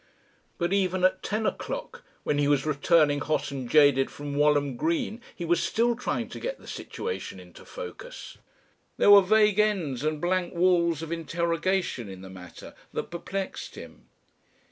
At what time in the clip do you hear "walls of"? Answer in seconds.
10.55-11.11